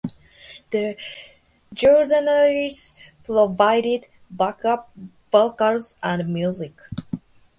[0.71, 0.97] The
[1.75, 4.91] Jordanaires provided backup
[5.31, 6.73] vocals and music.